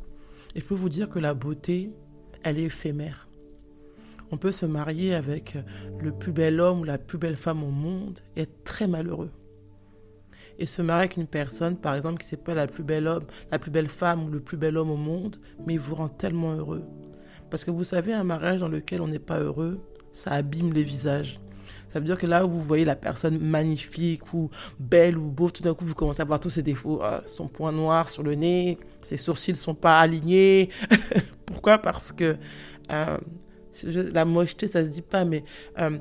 Et 0.55 0.61
je 0.61 0.65
peux 0.65 0.77
vous 0.77 0.89
dire 0.89 1.09
que 1.09 1.19
la 1.19 1.35
beauté, 1.35 1.91
elle 2.45 2.61
est 2.61 2.67
éphémère. 2.67 3.29
On 4.31 4.37
peut 4.37 4.53
se 4.53 4.65
marier 4.65 5.13
avec 5.13 5.59
le 5.99 6.13
plus 6.13 6.31
bel 6.31 6.61
homme 6.61 6.83
ou 6.83 6.85
la 6.85 6.99
plus 6.99 7.19
belle 7.19 7.37
femme 7.37 7.65
au 7.65 7.71
monde 7.73 8.21
et 8.37 8.43
être 8.43 8.63
très 8.63 8.87
malheureux. 8.87 9.33
Et 10.61 10.67
se 10.67 10.81
marier 10.81 11.07
avec 11.07 11.17
une 11.17 11.27
personne, 11.27 11.77
par 11.77 11.97
exemple, 11.97 12.23
qui 12.23 12.33
n'est 12.33 12.41
pas 12.41 12.55
la 12.55 12.69
plus 12.69 12.85
homme, 13.07 13.25
la 13.51 13.59
plus 13.59 13.73
belle 13.73 13.89
femme 13.89 14.25
ou 14.25 14.31
le 14.31 14.39
plus 14.39 14.57
bel 14.57 14.77
homme 14.77 14.91
au 14.91 14.97
monde, 14.97 15.41
mais 15.67 15.75
il 15.75 15.81
vous 15.81 15.97
rend 15.97 16.09
tellement 16.09 16.55
heureux. 16.55 16.85
Parce 17.51 17.65
que 17.65 17.73
vous 17.73 17.83
savez, 17.83 18.13
un 18.13 18.23
mariage 18.23 18.61
dans 18.61 18.69
lequel 18.69 19.01
on 19.01 19.09
n'est 19.09 19.19
pas 19.19 19.41
heureux, 19.41 19.81
ça 20.13 20.31
abîme 20.31 20.73
les 20.73 20.85
visages. 20.85 21.41
Ça 21.95 22.01
veut 22.01 22.07
dire 22.07 22.19
que 22.19 22.27
là 22.27 22.45
où 22.45 22.51
vous 22.51 22.61
voyez 22.61 22.85
la 22.85 22.97
personne 22.97 23.39
magnifique 23.39 24.35
ou 24.35 24.51
belle 24.81 25.17
ou 25.17 25.31
beau, 25.31 25.49
tout 25.49 25.63
d'un 25.63 25.75
coup, 25.75 25.85
vous 25.85 25.95
commencez 25.95 26.21
à 26.21 26.25
voir 26.25 26.41
tous 26.41 26.51
ses 26.51 26.65
défauts. 26.65 26.99
Ah, 27.01 27.23
son 27.25 27.47
point 27.47 27.71
noir 27.71 28.09
sur 28.09 28.25
le 28.25 28.35
nez, 28.35 28.79
ses 29.01 29.17
sourcils 29.17 29.53
ne 29.53 29.57
sont 29.57 29.77
pas 29.77 30.01
alignés. 30.01 30.71
Pourquoi? 31.47 31.79
Parce 31.79 32.11
que 32.11 32.37
euh, 32.91 33.17
la 33.85 34.25
mocheté, 34.25 34.67
ça 34.67 34.81
ne 34.81 34.87
se 34.87 34.91
dit 34.91 35.03
pas, 35.03 35.25
mais 35.25 35.45
euh, 35.79 35.97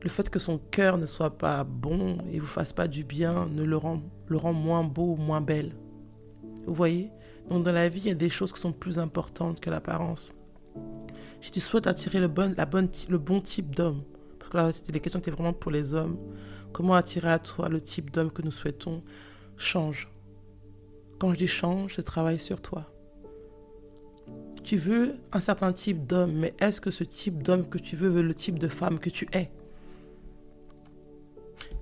le 0.00 0.08
fait 0.08 0.30
que 0.30 0.38
son 0.38 0.56
cœur 0.70 0.96
ne 0.96 1.04
soit 1.04 1.36
pas 1.36 1.62
bon 1.62 2.16
et 2.32 2.38
vous 2.38 2.46
fasse 2.46 2.72
pas 2.72 2.88
du 2.88 3.04
bien 3.04 3.50
ne 3.52 3.64
le 3.64 3.76
rend, 3.76 4.00
le 4.28 4.38
rend 4.38 4.54
moins 4.54 4.82
beau 4.82 5.12
ou 5.12 5.16
moins 5.16 5.42
belle. 5.42 5.72
Vous 6.66 6.72
voyez? 6.72 7.10
Donc 7.50 7.64
dans 7.64 7.72
la 7.72 7.90
vie, 7.90 8.00
il 8.00 8.08
y 8.08 8.12
a 8.12 8.14
des 8.14 8.30
choses 8.30 8.54
qui 8.54 8.60
sont 8.62 8.72
plus 8.72 8.98
importantes 8.98 9.60
que 9.60 9.68
l'apparence. 9.68 10.32
Si 11.42 11.50
tu 11.50 11.60
souhaites 11.60 11.86
attirer 11.86 12.18
le 12.18 12.28
bon, 12.28 12.54
la 12.56 12.64
bonne, 12.64 12.88
le 13.10 13.18
bon 13.18 13.42
type 13.42 13.76
d'homme, 13.76 14.04
là, 14.54 14.72
c'était 14.72 14.92
des 14.92 15.00
questions 15.00 15.20
qui 15.20 15.28
étaient 15.28 15.36
vraiment 15.36 15.52
pour 15.52 15.70
les 15.70 15.94
hommes. 15.94 16.18
Comment 16.72 16.94
attirer 16.94 17.30
à 17.30 17.38
toi 17.38 17.68
le 17.68 17.80
type 17.80 18.10
d'homme 18.10 18.30
que 18.30 18.42
nous 18.42 18.50
souhaitons? 18.50 19.02
Change. 19.56 20.08
Quand 21.18 21.32
je 21.32 21.38
dis 21.38 21.46
change, 21.46 21.94
je 21.96 22.00
travaille 22.00 22.38
sur 22.38 22.60
toi. 22.60 22.92
Tu 24.62 24.76
veux 24.76 25.16
un 25.32 25.40
certain 25.40 25.72
type 25.72 26.06
d'homme, 26.06 26.32
mais 26.32 26.54
est-ce 26.60 26.80
que 26.80 26.90
ce 26.90 27.04
type 27.04 27.42
d'homme 27.42 27.68
que 27.68 27.78
tu 27.78 27.96
veux 27.96 28.08
veut 28.08 28.22
le 28.22 28.34
type 28.34 28.58
de 28.58 28.68
femme 28.68 28.98
que 28.98 29.10
tu 29.10 29.26
es? 29.32 29.50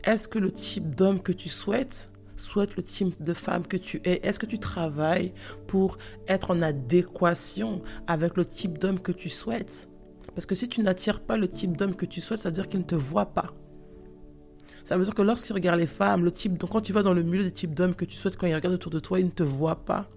Est-ce 0.04 0.28
que 0.28 0.38
le 0.38 0.52
type 0.52 0.94
d'homme 0.94 1.20
que 1.20 1.32
tu 1.32 1.48
souhaites 1.48 2.12
souhaite 2.36 2.76
le 2.76 2.82
type 2.82 3.20
de 3.20 3.34
femme 3.34 3.66
que 3.66 3.76
tu 3.76 4.00
es? 4.04 4.20
Est-ce 4.26 4.38
que 4.38 4.46
tu 4.46 4.58
travailles 4.58 5.32
pour 5.66 5.98
être 6.28 6.52
en 6.52 6.62
adéquation 6.62 7.82
avec 8.06 8.36
le 8.36 8.46
type 8.46 8.78
d'homme 8.78 9.00
que 9.00 9.12
tu 9.12 9.28
souhaites? 9.28 9.88
Parce 10.36 10.44
que 10.44 10.54
si 10.54 10.68
tu 10.68 10.82
n'attires 10.82 11.20
pas 11.20 11.38
le 11.38 11.48
type 11.48 11.78
d'homme 11.78 11.96
que 11.96 12.04
tu 12.04 12.20
souhaites, 12.20 12.40
ça 12.40 12.50
veut 12.50 12.54
dire 12.54 12.68
qu'il 12.68 12.80
ne 12.80 12.84
te 12.84 12.94
voit 12.94 13.24
pas. 13.24 13.54
Ça 14.84 14.98
veut 14.98 15.04
dire 15.04 15.14
que 15.14 15.22
lorsqu'il 15.22 15.54
regarde 15.54 15.80
les 15.80 15.86
femmes, 15.86 16.26
le 16.26 16.30
type, 16.30 16.58
donc 16.58 16.72
quand 16.72 16.82
tu 16.82 16.92
vas 16.92 17.02
dans 17.02 17.14
le 17.14 17.22
milieu 17.22 17.42
des 17.42 17.50
types 17.50 17.74
d'hommes 17.74 17.94
que 17.94 18.04
tu 18.04 18.16
souhaites, 18.16 18.36
quand 18.36 18.46
il 18.46 18.54
regarde 18.54 18.74
autour 18.74 18.92
de 18.92 18.98
toi, 18.98 19.18
il 19.18 19.24
ne 19.24 19.30
te 19.30 19.42
voit 19.42 19.76
pas. 19.86 20.10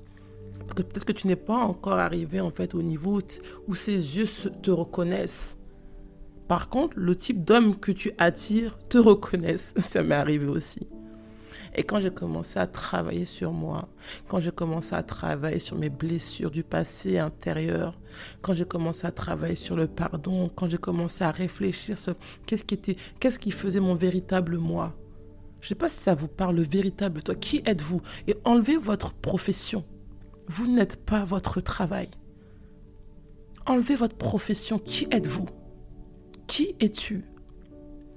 Parce 0.60 0.74
que 0.74 0.82
peut-être 0.82 1.06
que 1.06 1.14
tu 1.14 1.28
n'es 1.28 1.38
pas 1.38 1.56
encore 1.56 2.00
arrivé 2.00 2.42
en 2.42 2.52
fait 2.52 2.76
au 2.76 2.82
niveau 2.82 3.22
où 3.70 3.76
ses 3.76 3.94
yeux 3.94 4.28
te 4.62 4.72
reconnaissent. 4.72 5.58
Par 6.50 6.68
contre, 6.68 7.00
le 7.00 7.16
type 7.16 7.46
d'homme 7.46 7.80
que 7.80 7.94
tu 7.94 8.12
attires 8.18 8.78
te 8.90 8.98
reconnaissent. 8.98 9.74
Ça 9.78 10.04
m'est 10.04 10.16
arrivé 10.16 10.48
aussi. 10.48 10.86
Et 11.76 11.84
quand 11.84 12.00
j'ai 12.00 12.12
commencé 12.12 12.60
à 12.60 12.68
travailler 12.68 13.26
sur 13.26 13.52
moi, 13.52 13.90
quand 14.28 14.40
j'ai 14.40 14.52
commencé 14.52 14.96
à 14.96 15.04
travailler 15.04 15.60
sur 15.60 15.78
mes 15.78 15.90
blessures 15.90 16.52
du 16.52 16.64
passé 16.64 17.20
intérieur, 17.20 18.00
quand 18.42 18.54
j'ai 18.54 18.66
commencé 18.66 19.06
à 19.06 19.12
travailler 19.12 19.56
sur 19.56 19.76
le 19.76 19.88
pardon, 19.88 20.50
quand 20.56 20.68
j'ai 20.68 20.78
commencé 20.78 21.24
à 21.24 21.32
réfléchir 21.32 21.98
sur 21.98 22.16
qu'est-ce 22.46 22.64
qui 22.64 22.74
était, 22.74 22.96
qu'est-ce 23.20 23.40
qui 23.40 23.52
faisait 23.52 23.80
mon 23.80 23.96
véritable 23.96 24.58
moi. 24.58 24.96
Je 25.62 25.66
ne 25.66 25.70
sais 25.70 25.76
pas 25.76 25.90
si 25.90 26.00
ça 26.00 26.16
vous 26.16 26.28
parle, 26.28 26.56
le 26.56 26.64
véritable 26.64 27.22
toi. 27.22 27.36
Qui 27.36 27.62
êtes-vous? 27.66 28.02
Et 28.28 28.36
enlevez 28.46 28.78
votre 28.78 29.14
profession. 29.14 29.84
Vous 30.48 30.68
n'êtes 30.68 31.06
pas 31.06 31.26
votre 31.26 31.62
travail. 31.62 32.10
Enlevez 33.66 33.96
votre 33.96 34.16
profession. 34.16 34.80
Qui 34.80 35.08
êtes-vous? 35.12 35.46
Qui 36.48 36.76
es-tu? 36.80 37.26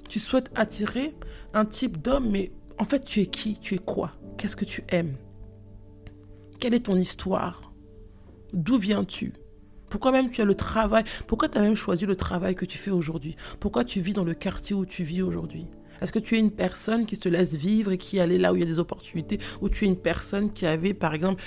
Tu 0.08 0.18
souhaites 0.18 0.50
attirer 0.54 1.14
un 1.52 1.64
type 1.64 2.00
d'homme, 2.00 2.30
mais 2.30 2.52
en 2.78 2.84
fait, 2.84 3.04
tu 3.04 3.20
es 3.20 3.26
qui? 3.26 3.58
Tu 3.58 3.74
es 3.74 3.78
quoi? 3.78 4.12
Qu'est-ce 4.36 4.56
que 4.56 4.64
tu 4.64 4.84
aimes? 4.88 5.16
Quelle 6.60 6.74
est 6.74 6.86
ton 6.86 6.96
histoire? 6.96 7.72
D'où 8.52 8.76
viens-tu? 8.76 9.32
Pourquoi 9.90 10.12
même 10.12 10.30
tu 10.30 10.40
as 10.40 10.44
le 10.44 10.54
travail? 10.54 11.04
Pourquoi 11.26 11.48
tu 11.48 11.58
as 11.58 11.62
même 11.62 11.74
choisi 11.74 12.06
le 12.06 12.16
travail 12.16 12.54
que 12.54 12.64
tu 12.64 12.78
fais 12.78 12.90
aujourd'hui? 12.90 13.36
Pourquoi 13.60 13.84
tu 13.84 14.00
vis 14.00 14.12
dans 14.12 14.24
le 14.24 14.34
quartier 14.34 14.74
où 14.74 14.86
tu 14.86 15.04
vis 15.04 15.22
aujourd'hui? 15.22 15.66
Est-ce 16.00 16.12
que 16.12 16.18
tu 16.18 16.36
es 16.36 16.38
une 16.38 16.50
personne 16.50 17.06
qui 17.06 17.14
se 17.16 17.28
laisse 17.28 17.54
vivre 17.54 17.92
et 17.92 17.98
qui 17.98 18.18
allait 18.18 18.38
là 18.38 18.52
où 18.52 18.56
il 18.56 18.60
y 18.60 18.64
a 18.64 18.66
des 18.66 18.80
opportunités? 18.80 19.38
Ou 19.60 19.68
tu 19.68 19.84
es 19.84 19.88
une 19.88 19.96
personne 19.96 20.52
qui 20.52 20.66
avait, 20.66 20.94
par 20.94 21.14
exemple, 21.14 21.42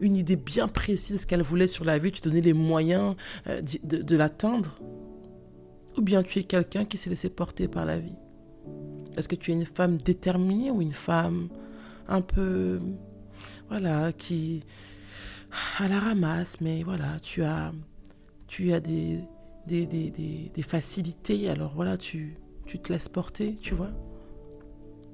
une 0.00 0.16
idée 0.16 0.36
bien 0.36 0.68
précise 0.68 1.26
qu'elle 1.26 1.42
voulait 1.42 1.66
sur 1.66 1.84
la 1.84 1.98
vie, 1.98 2.10
tu 2.10 2.20
donnais 2.20 2.40
les 2.40 2.52
moyens 2.52 3.14
euh, 3.46 3.60
de 3.82 4.16
l'atteindre? 4.16 4.76
Ou 5.96 6.02
bien 6.02 6.22
tu 6.22 6.38
es 6.38 6.44
quelqu'un 6.44 6.84
qui 6.84 6.96
s'est 6.96 7.10
laissé 7.10 7.28
porter 7.28 7.68
par 7.68 7.84
la 7.84 7.98
vie? 7.98 8.16
Est-ce 9.16 9.28
que 9.28 9.36
tu 9.36 9.50
es 9.50 9.54
une 9.54 9.66
femme 9.66 9.98
déterminée 9.98 10.70
ou 10.70 10.82
une 10.82 10.92
femme 10.92 11.48
un 12.08 12.20
peu, 12.20 12.80
voilà, 13.68 14.12
qui 14.12 14.64
à 15.78 15.88
la 15.88 16.00
ramasse, 16.00 16.60
mais 16.60 16.82
voilà, 16.82 17.18
tu 17.20 17.42
as, 17.42 17.72
tu 18.46 18.72
as 18.72 18.80
des, 18.80 19.20
des, 19.66 19.86
des, 19.86 20.62
facilités, 20.62 21.48
alors 21.48 21.72
voilà, 21.74 21.96
tu, 21.96 22.34
tu 22.66 22.78
te 22.78 22.92
laisses 22.92 23.08
porter, 23.08 23.56
tu 23.60 23.74
vois. 23.74 23.90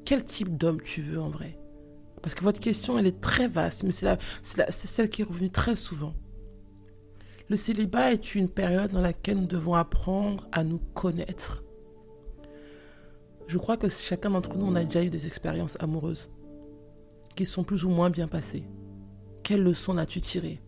Quel 0.04 0.24
type 0.24 0.56
d'homme 0.56 0.80
tu 0.80 1.02
veux 1.02 1.20
en 1.20 1.28
vrai? 1.28 1.58
Parce 2.22 2.34
que 2.34 2.42
votre 2.42 2.60
question, 2.60 2.98
elle 2.98 3.06
est 3.06 3.20
très 3.20 3.48
vaste, 3.48 3.84
mais 3.84 3.92
c'est 3.92 4.18
celle 4.70 5.10
qui 5.10 5.22
est 5.22 5.24
revenue 5.24 5.50
très 5.50 5.76
souvent. 5.76 6.14
Le 7.48 7.56
célibat 7.56 8.12
est 8.12 8.34
une 8.34 8.48
période 8.48 8.92
dans 8.92 9.00
laquelle 9.00 9.38
nous 9.38 9.46
devons 9.46 9.74
apprendre 9.74 10.46
à 10.52 10.64
nous 10.64 10.78
connaître 10.94 11.62
je 13.48 13.56
crois 13.56 13.78
que 13.78 13.88
chacun 13.88 14.30
d'entre 14.30 14.54
nous, 14.56 14.66
on 14.66 14.76
a 14.76 14.84
déjà 14.84 15.02
eu 15.02 15.08
des 15.08 15.26
expériences 15.26 15.78
amoureuses 15.80 16.30
qui 17.34 17.46
sont 17.46 17.64
plus 17.64 17.82
ou 17.84 17.88
moins 17.88 18.10
bien 18.10 18.28
passées. 18.28 18.64
Quelle 19.42 19.62
leçon 19.62 19.96
as-tu 19.96 20.20
tiré 20.20 20.60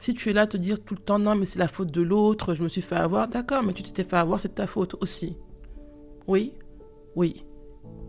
Si 0.00 0.12
tu 0.12 0.30
es 0.30 0.32
là 0.32 0.42
à 0.42 0.46
te 0.48 0.56
dire 0.56 0.82
tout 0.82 0.94
le 0.94 1.00
temps, 1.00 1.20
non, 1.20 1.36
mais 1.36 1.46
c'est 1.46 1.60
la 1.60 1.68
faute 1.68 1.92
de 1.92 2.02
l'autre, 2.02 2.56
je 2.56 2.64
me 2.64 2.68
suis 2.68 2.82
fait 2.82 2.96
avoir, 2.96 3.28
d'accord, 3.28 3.62
mais 3.62 3.72
tu 3.72 3.84
t'es 3.84 4.02
fait 4.02 4.16
avoir, 4.16 4.40
c'est 4.40 4.56
ta 4.56 4.66
faute 4.66 4.96
aussi. 5.00 5.36
Oui, 6.26 6.54
oui. 7.14 7.44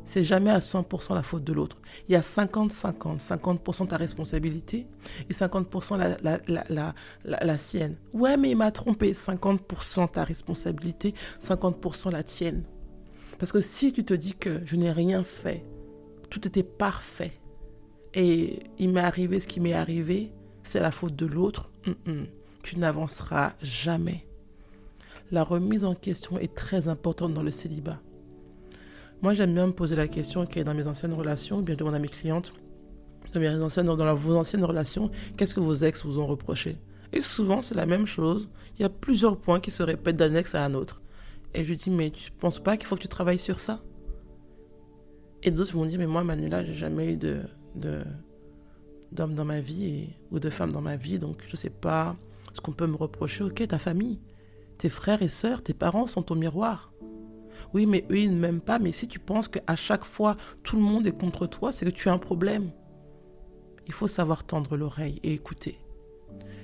C'est 0.05 0.23
jamais 0.23 0.49
à 0.49 0.57
100% 0.57 1.13
la 1.13 1.21
faute 1.21 1.43
de 1.43 1.53
l'autre. 1.53 1.77
Il 2.09 2.13
y 2.13 2.15
a 2.15 2.21
50-50. 2.21 3.19
50%, 3.19 3.87
ta 3.89 3.97
responsabilité 3.97 4.87
et 5.29 5.33
50% 5.33 5.97
la, 5.97 6.17
la, 6.23 6.63
la, 6.67 6.95
la, 7.23 7.57
sienne. 7.57 7.95
Ouais, 8.11 8.37
mais 8.37 8.49
il 8.49 8.57
m'a 8.57 8.71
trompé. 8.71 9.13
50% 9.13 10.09
ta 10.09 10.23
responsabilité, 10.23 11.13
50% 11.39 12.11
la 12.11 12.23
tienne. 12.23 12.63
Parce 13.41 13.51
que 13.51 13.59
si 13.59 13.91
tu 13.91 14.03
te 14.03 14.13
dis 14.13 14.35
que 14.35 14.61
je 14.65 14.75
n'ai 14.75 14.91
rien 14.91 15.23
fait, 15.23 15.65
tout 16.29 16.47
était 16.47 16.61
parfait, 16.61 17.31
et 18.13 18.59
il 18.77 18.91
m'est 18.91 19.01
arrivé 19.01 19.39
ce 19.39 19.47
qui 19.47 19.59
m'est 19.59 19.73
arrivé, 19.73 20.31
c'est 20.61 20.79
la 20.79 20.91
faute 20.91 21.15
de 21.15 21.25
l'autre, 21.25 21.71
tu 22.61 22.77
n'avanceras 22.77 23.53
jamais. 23.63 24.27
La 25.31 25.43
remise 25.43 25.85
en 25.85 25.95
question 25.95 26.37
est 26.37 26.53
très 26.53 26.87
importante 26.87 27.33
dans 27.33 27.41
le 27.41 27.49
célibat. 27.49 27.99
Moi, 29.23 29.33
j'aime 29.33 29.55
bien 29.55 29.65
me 29.65 29.73
poser 29.73 29.95
la 29.95 30.07
question 30.07 30.45
qui 30.45 30.59
est 30.59 30.63
dans 30.63 30.75
mes 30.75 30.85
anciennes 30.85 31.13
relations, 31.13 31.61
bien 31.63 31.73
je 31.73 31.79
demande 31.79 31.95
à 31.95 31.99
mes 31.99 32.09
clientes, 32.09 32.53
dans, 33.33 33.39
mes 33.39 33.49
anciennes, 33.49 33.87
dans 33.87 34.13
vos 34.13 34.35
anciennes 34.35 34.65
relations, 34.65 35.09
qu'est-ce 35.35 35.55
que 35.55 35.61
vos 35.61 35.77
ex 35.77 36.05
vous 36.05 36.19
ont 36.19 36.27
reproché? 36.27 36.77
Et 37.11 37.21
souvent, 37.21 37.63
c'est 37.63 37.73
la 37.73 37.87
même 37.87 38.05
chose. 38.05 38.49
Il 38.77 38.83
y 38.83 38.85
a 38.85 38.89
plusieurs 38.89 39.37
points 39.37 39.59
qui 39.59 39.71
se 39.71 39.81
répètent 39.81 40.17
d'un 40.17 40.35
ex 40.35 40.53
à 40.53 40.63
un 40.63 40.75
autre. 40.75 41.00
Et 41.53 41.63
je 41.63 41.69
lui 41.69 41.77
dis, 41.77 41.89
mais 41.89 42.11
tu 42.11 42.31
penses 42.31 42.59
pas 42.59 42.77
qu'il 42.77 42.87
faut 42.87 42.95
que 42.95 43.01
tu 43.01 43.07
travailles 43.07 43.39
sur 43.39 43.59
ça? 43.59 43.81
Et 45.43 45.51
d'autres 45.51 45.73
vont 45.73 45.85
dire, 45.85 45.99
mais 45.99 46.07
moi, 46.07 46.23
Manuela, 46.23 46.63
j'ai 46.63 46.73
jamais 46.73 47.13
eu 47.13 47.17
de, 47.17 47.41
d'homme 49.11 49.35
dans 49.35 49.45
ma 49.45 49.59
vie 49.59 50.09
ou 50.31 50.39
de 50.39 50.49
femme 50.49 50.71
dans 50.71 50.81
ma 50.81 50.95
vie, 50.95 51.19
donc 51.19 51.43
je 51.47 51.55
sais 51.55 51.69
pas 51.69 52.15
ce 52.53 52.61
qu'on 52.61 52.73
peut 52.73 52.87
me 52.87 52.95
reprocher. 52.95 53.43
Ok, 53.43 53.67
ta 53.67 53.79
famille, 53.79 54.21
tes 54.77 54.89
frères 54.89 55.21
et 55.21 55.27
sœurs, 55.27 55.63
tes 55.63 55.73
parents 55.73 56.07
sont 56.07 56.21
ton 56.21 56.35
miroir. 56.35 56.93
Oui, 57.73 57.85
mais 57.85 58.05
eux, 58.09 58.17
ils 58.17 58.33
ne 58.33 58.39
m'aiment 58.39 58.61
pas. 58.61 58.79
Mais 58.79 58.91
si 58.91 59.07
tu 59.07 59.19
penses 59.19 59.47
qu'à 59.47 59.75
chaque 59.75 60.05
fois, 60.05 60.35
tout 60.63 60.75
le 60.75 60.81
monde 60.81 61.07
est 61.07 61.17
contre 61.17 61.47
toi, 61.47 61.71
c'est 61.71 61.85
que 61.85 61.91
tu 61.91 62.09
as 62.09 62.13
un 62.13 62.17
problème. 62.17 62.71
Il 63.87 63.93
faut 63.93 64.07
savoir 64.07 64.43
tendre 64.43 64.77
l'oreille 64.77 65.19
et 65.23 65.33
écouter. 65.33 65.79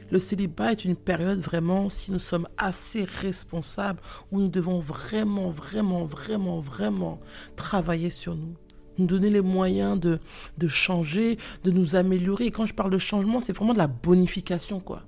Le 0.09 0.19
célibat 0.19 0.71
est 0.71 0.85
une 0.85 0.95
période 0.95 1.39
vraiment, 1.39 1.89
si 1.89 2.11
nous 2.11 2.19
sommes 2.19 2.47
assez 2.57 3.03
responsables, 3.03 3.99
où 4.31 4.39
nous 4.39 4.49
devons 4.49 4.79
vraiment, 4.79 5.49
vraiment, 5.49 6.05
vraiment, 6.05 6.59
vraiment 6.59 7.19
travailler 7.55 8.09
sur 8.09 8.35
nous 8.35 8.55
nous 8.99 9.05
donner 9.05 9.29
les 9.29 9.41
moyens 9.41 9.99
de, 9.99 10.19
de 10.57 10.67
changer, 10.67 11.37
de 11.63 11.69
nous 11.69 11.95
améliorer. 11.95 12.45
Et 12.45 12.51
quand 12.51 12.65
je 12.65 12.73
parle 12.73 12.89
de 12.89 12.97
changement, 12.97 13.39
c'est 13.39 13.53
vraiment 13.53 13.73
de 13.73 13.77
la 13.77 13.87
bonification, 13.87 14.79
quoi. 14.79 15.03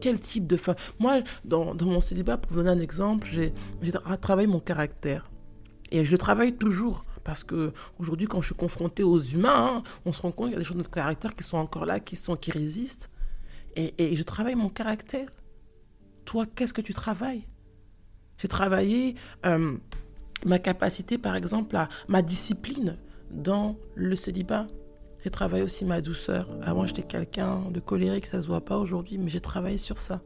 Quel 0.00 0.20
type 0.20 0.46
de 0.46 0.56
femme 0.56 0.74
Moi, 0.98 1.20
dans, 1.44 1.74
dans, 1.74 1.86
mon 1.86 2.00
célibat, 2.00 2.36
pour 2.36 2.52
vous 2.52 2.58
donner 2.58 2.70
un 2.70 2.80
exemple, 2.80 3.28
j'ai 3.32 3.52
travaillé 4.20 4.48
mon 4.48 4.60
caractère. 4.60 5.30
Et 5.90 6.04
je 6.04 6.16
travaille 6.16 6.54
toujours. 6.54 7.04
Parce 7.24 7.44
que 7.44 7.72
aujourd'hui, 8.00 8.26
quand 8.26 8.40
je 8.40 8.46
suis 8.46 8.54
confrontée 8.56 9.04
aux 9.04 9.20
humains, 9.20 9.76
hein, 9.76 9.82
on 10.04 10.12
se 10.12 10.20
rend 10.22 10.32
compte 10.32 10.46
qu'il 10.46 10.54
y 10.54 10.56
a 10.56 10.58
des 10.58 10.64
choses 10.64 10.76
de 10.76 10.78
notre 10.78 10.90
caractère 10.90 11.36
qui 11.36 11.44
sont 11.44 11.56
encore 11.56 11.86
là, 11.86 12.00
qui, 12.00 12.16
sont, 12.16 12.34
qui 12.34 12.50
résistent. 12.50 13.11
Et, 13.76 14.16
je 14.16 14.22
travaille 14.22 14.54
mon 14.54 14.68
caractère. 14.68 15.28
Toi, 16.24 16.46
qu'est-ce 16.54 16.72
que 16.72 16.80
tu 16.80 16.94
travailles? 16.94 17.46
J'ai 18.38 18.48
travaillé 18.48 19.14
euh, 19.46 19.76
ma 20.44 20.58
capacité, 20.58 21.18
par 21.18 21.36
exemple, 21.36 21.76
à 21.76 21.88
ma 22.08 22.22
discipline 22.22 22.96
dans 23.30 23.76
le 23.94 24.14
célibat. 24.16 24.66
J'ai 25.24 25.30
travaillé 25.30 25.62
aussi 25.62 25.84
ma 25.84 26.00
douceur. 26.00 26.48
Avant, 26.62 26.86
j'étais 26.86 27.02
quelqu'un 27.02 27.70
de 27.70 27.80
colérique, 27.80 28.26
ça 28.26 28.42
se 28.42 28.46
voit 28.46 28.64
pas 28.64 28.76
aujourd'hui, 28.76 29.18
mais 29.18 29.30
j'ai 29.30 29.40
travaillé 29.40 29.78
sur 29.78 29.98
ça. 29.98 30.20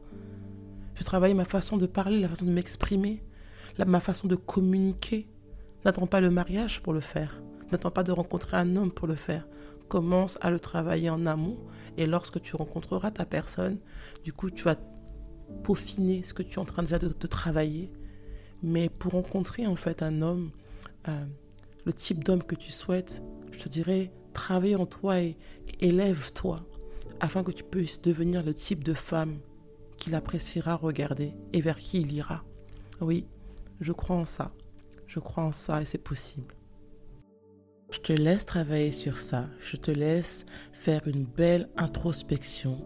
J'ai 0.95 1.03
travaillé 1.03 1.33
ma 1.33 1.45
façon 1.45 1.77
de 1.77 1.85
parler, 1.85 2.19
la 2.19 2.27
façon 2.27 2.45
de 2.45 2.51
m'exprimer, 2.51 3.23
ma 3.85 3.99
façon 3.99 4.27
de 4.27 4.35
communiquer. 4.35 5.27
N'attends 5.85 6.07
pas 6.07 6.21
le 6.21 6.31
mariage 6.31 6.81
pour 6.81 6.93
le 6.93 6.99
faire. 6.99 7.39
N'attends 7.71 7.91
pas 7.91 8.03
de 8.03 8.11
rencontrer 8.11 8.57
un 8.57 8.75
homme 8.75 8.91
pour 8.91 9.07
le 9.07 9.15
faire 9.15 9.45
commence 9.87 10.37
à 10.41 10.49
le 10.49 10.59
travailler 10.59 11.09
en 11.09 11.25
amont. 11.25 11.57
Et 11.97 12.05
lorsque 12.05 12.41
tu 12.41 12.55
rencontreras 12.55 13.11
ta 13.11 13.25
personne, 13.25 13.79
du 14.23 14.33
coup, 14.33 14.49
tu 14.49 14.63
vas 14.63 14.75
peaufiner 15.63 16.23
ce 16.23 16.33
que 16.33 16.43
tu 16.43 16.55
es 16.55 16.59
en 16.59 16.65
train 16.65 16.83
déjà 16.83 16.99
de, 16.99 17.09
te 17.09 17.27
travailler. 17.27 17.91
Mais 18.63 18.89
pour 18.89 19.13
rencontrer 19.13 19.67
en 19.67 19.75
fait 19.75 20.01
un 20.01 20.21
homme, 20.21 20.51
euh, 21.07 21.25
le 21.85 21.93
type 21.93 22.23
d'homme 22.23 22.43
que 22.43 22.55
tu 22.55 22.71
souhaites, 22.71 23.23
je 23.51 23.59
te 23.59 23.69
dirais, 23.69 24.11
travaille 24.33 24.75
en 24.75 24.85
toi 24.85 25.19
et, 25.19 25.37
et 25.67 25.87
élève-toi 25.87 26.65
afin 27.19 27.43
que 27.43 27.51
tu 27.51 27.63
puisses 27.63 28.01
devenir 28.01 28.43
le 28.43 28.53
type 28.53 28.83
de 28.83 28.93
femme 28.93 29.39
qu'il 29.97 30.15
appréciera 30.15 30.75
regarder 30.75 31.33
et 31.53 31.61
vers 31.61 31.77
qui 31.77 32.01
il 32.01 32.11
ira. 32.11 32.43
Oui, 33.01 33.25
je 33.81 33.91
crois 33.91 34.15
en 34.15 34.25
ça. 34.25 34.51
Je 35.07 35.19
crois 35.19 35.43
en 35.43 35.51
ça 35.51 35.81
et 35.81 35.85
c'est 35.85 35.97
possible. 35.97 36.56
Je 37.89 37.99
te 37.99 38.11
laisse 38.11 38.45
travailler 38.45 38.91
sur 38.91 39.17
ça. 39.17 39.47
Je 39.61 39.77
te 39.77 39.91
laisse 39.91 40.45
faire 40.73 41.07
une 41.07 41.25
belle 41.25 41.69
introspection. 41.77 42.81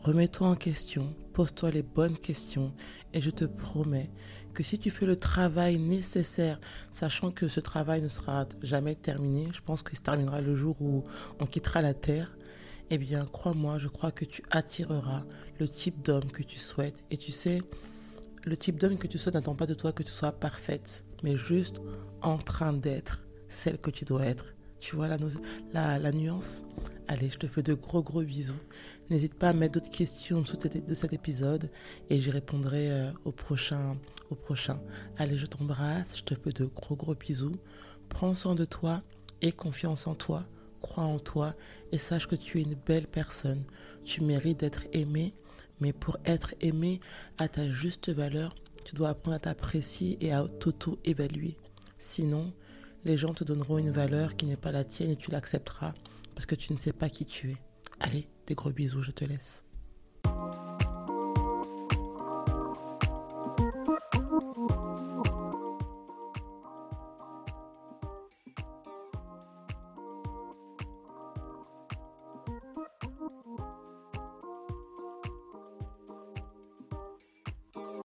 Remets-toi 0.00 0.48
en 0.48 0.54
question. 0.54 1.14
Pose-toi 1.34 1.70
les 1.70 1.82
bonnes 1.82 2.16
questions. 2.16 2.72
Et 3.12 3.20
je 3.20 3.28
te 3.28 3.44
promets 3.44 4.10
que 4.54 4.62
si 4.62 4.78
tu 4.78 4.90
fais 4.90 5.04
le 5.04 5.16
travail 5.16 5.78
nécessaire, 5.78 6.58
sachant 6.90 7.30
que 7.30 7.48
ce 7.48 7.60
travail 7.60 8.00
ne 8.00 8.08
sera 8.08 8.46
jamais 8.62 8.94
terminé, 8.94 9.48
je 9.52 9.60
pense 9.60 9.82
qu'il 9.82 9.98
se 9.98 10.02
terminera 10.02 10.40
le 10.40 10.56
jour 10.56 10.80
où 10.80 11.04
on 11.38 11.46
quittera 11.46 11.82
la 11.82 11.92
Terre, 11.92 12.34
eh 12.88 12.96
bien, 12.96 13.26
crois-moi, 13.26 13.78
je 13.78 13.88
crois 13.88 14.10
que 14.10 14.24
tu 14.24 14.42
attireras 14.50 15.24
le 15.58 15.68
type 15.68 16.00
d'homme 16.00 16.30
que 16.32 16.42
tu 16.42 16.58
souhaites. 16.58 17.04
Et 17.10 17.18
tu 17.18 17.30
sais, 17.30 17.60
le 18.44 18.56
type 18.56 18.80
d'homme 18.80 18.96
que 18.96 19.06
tu 19.06 19.18
souhaites 19.18 19.34
n'attend 19.34 19.54
pas 19.54 19.66
de 19.66 19.74
toi 19.74 19.92
que 19.92 20.02
tu 20.02 20.12
sois 20.12 20.32
parfaite, 20.32 21.04
mais 21.22 21.36
juste 21.36 21.82
en 22.22 22.38
train 22.38 22.72
d'être 22.72 23.25
celle 23.48 23.78
que 23.78 23.90
tu 23.90 24.04
dois 24.04 24.24
être. 24.24 24.46
Tu 24.80 24.94
vois 24.94 25.08
la, 25.08 26.12
nuance 26.12 26.62
Allez, 27.08 27.28
je 27.28 27.38
te 27.38 27.46
fais 27.46 27.62
de 27.62 27.74
gros 27.74 28.02
gros 28.02 28.22
bisous. 28.22 28.54
N'hésite 29.10 29.34
pas 29.34 29.48
à 29.48 29.52
mettre 29.52 29.74
d'autres 29.74 29.90
questions 29.90 30.44
sous 30.44 30.56
de 30.56 30.94
cet 30.94 31.12
épisode 31.12 31.70
et 32.10 32.18
j'y 32.18 32.30
répondrai 32.30 32.90
euh, 32.90 33.10
au 33.24 33.32
prochain 33.32 33.96
au 34.30 34.34
prochain. 34.34 34.80
Allez, 35.18 35.36
je 35.36 35.46
t'embrasse, 35.46 36.16
je 36.16 36.22
te 36.22 36.34
fais 36.34 36.50
de 36.50 36.66
gros 36.66 36.96
gros 36.96 37.14
bisous. 37.14 37.56
Prends 38.08 38.34
soin 38.34 38.54
de 38.54 38.64
toi 38.64 39.02
et 39.42 39.52
confiance 39.52 40.06
en 40.06 40.14
toi. 40.14 40.44
Crois 40.82 41.04
en 41.04 41.18
toi 41.18 41.54
et 41.92 41.98
sache 41.98 42.28
que 42.28 42.36
tu 42.36 42.58
es 42.58 42.62
une 42.62 42.74
belle 42.74 43.06
personne. 43.06 43.64
Tu 44.04 44.22
mérites 44.22 44.60
d'être 44.60 44.84
aimé, 44.92 45.34
mais 45.80 45.92
pour 45.92 46.16
être 46.24 46.54
aimé 46.60 47.00
à 47.38 47.48
ta 47.48 47.68
juste 47.70 48.10
valeur, 48.10 48.54
tu 48.84 48.94
dois 48.94 49.10
apprendre 49.10 49.36
à 49.36 49.40
t'apprécier 49.40 50.16
et 50.20 50.32
à 50.32 50.46
t'auto-évaluer. 50.46 51.56
Sinon, 51.98 52.52
les 53.04 53.16
gens 53.16 53.34
te 53.34 53.44
donneront 53.44 53.78
une 53.78 53.90
valeur 53.90 54.36
qui 54.36 54.46
n'est 54.46 54.56
pas 54.56 54.72
la 54.72 54.84
tienne 54.84 55.10
et 55.10 55.16
tu 55.16 55.30
l'accepteras 55.30 55.94
parce 56.34 56.46
que 56.46 56.54
tu 56.54 56.72
ne 56.72 56.78
sais 56.78 56.92
pas 56.92 57.08
qui 57.08 57.24
tu 57.24 57.52
es. 57.52 57.56
Allez, 58.00 58.28
des 58.46 58.54
gros 58.54 58.70
bisous, 58.70 59.02
je 59.02 59.10
te 59.10 59.24
laisse. 59.24 59.65